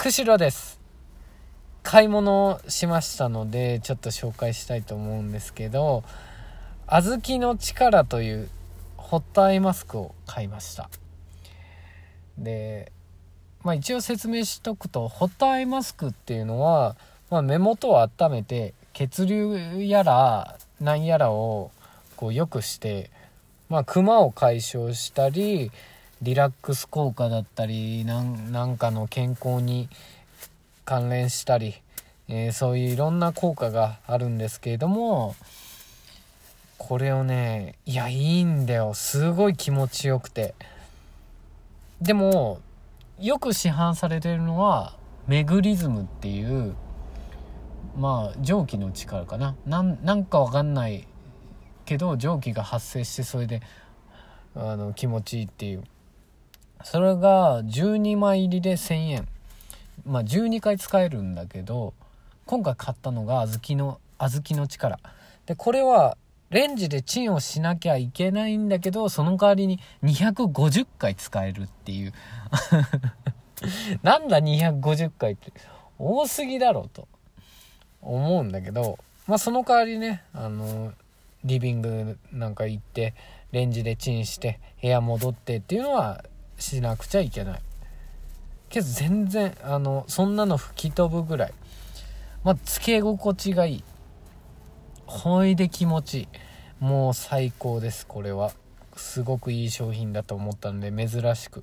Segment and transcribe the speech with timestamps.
[0.00, 0.78] 釧路です。
[1.82, 6.04] 買い物をしましたのでちょっと紹介したいと思うんですけど
[6.86, 8.48] 小豆の力という
[8.96, 10.88] ホットアイマスクを買いました。
[12.38, 12.92] で
[13.64, 16.96] まあ一応説明しとくとホットアイマスクっていうのは、
[17.28, 21.72] まあ、目元を温めて血流やらなんやらを
[22.14, 23.10] こう良くして
[23.68, 25.72] まあクマを解消したり
[26.20, 29.88] リラックス効果だったりなんかの健康に
[30.84, 31.76] 関連したり、
[32.26, 35.36] えー、そういういろんな効果があるんですけれども
[36.76, 38.94] これをねいやいいんだよ。
[38.94, 40.54] すごい気持ちよくて。
[42.00, 42.60] でも
[43.18, 46.74] よく市販されてるのはメグリズムっていう
[47.96, 49.54] まあ蒸気の力かな。
[49.66, 51.06] なんかわかんない
[51.84, 53.60] けど蒸気が発生してそれで
[54.54, 55.84] あの気持ちいいっていう。
[56.84, 59.28] それが12枚入りで1000円。
[60.06, 61.92] まあ12回使えるんだけど
[62.46, 64.98] 今回買ったのが小豆の小豆の力。
[65.46, 66.16] でこれは
[66.50, 72.12] レンジでチンをしなきゃいけないんだけどその代わりに250回使えるっていう。
[74.02, 75.52] なんだ250回って。
[75.98, 77.08] 多すぎだろうと。
[78.00, 80.92] 思うんだけどまあその代わりねあの
[81.44, 83.14] リビングなんか行って
[83.52, 86.24] レンジでチンして部屋戻ってっていうのは
[86.58, 87.60] しなくちゃいけない。
[88.68, 91.54] けど全然あのそんなの吹き飛ぶぐらい。
[92.44, 93.84] まあつけ心地がいい。
[95.06, 96.28] ほいで気持ちいい。
[96.80, 98.52] もう最高ですこれは。
[98.96, 101.62] すごくいい商品だと思ったので珍しく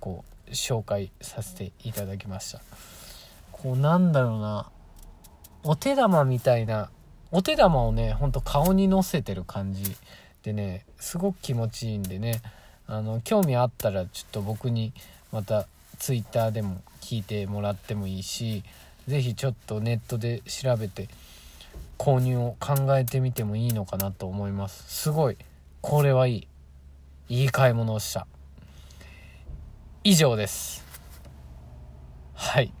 [0.00, 2.60] こう紹介させていただきました。
[3.50, 4.70] こうなんだろうな。
[5.64, 6.90] お手玉みたいな
[7.30, 9.96] お手玉をねほんと顔にのせてる感じ
[10.42, 12.42] でねすごく気持ちいいんでね。
[12.86, 14.92] あの興味あったらちょっと僕に
[15.32, 15.66] また
[15.98, 18.62] twitter でも聞いてもらってもいいし
[19.08, 21.08] 是非ちょっとネットで調べて
[21.98, 24.84] 購入を考えてみてもいいのかなと思います。
[24.88, 25.36] すごい。
[25.80, 26.48] これはい
[27.28, 27.42] い。
[27.42, 28.26] いい買い物をした。
[30.02, 30.84] 以上です。
[32.34, 32.72] はい。